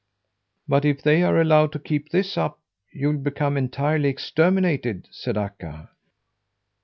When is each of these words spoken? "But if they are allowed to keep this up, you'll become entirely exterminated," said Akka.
"But 0.67 0.83
if 0.83 1.03
they 1.03 1.21
are 1.21 1.39
allowed 1.39 1.71
to 1.73 1.77
keep 1.79 2.09
this 2.09 2.35
up, 2.35 2.57
you'll 2.91 3.19
become 3.19 3.55
entirely 3.55 4.09
exterminated," 4.09 5.07
said 5.11 5.37
Akka. 5.37 5.91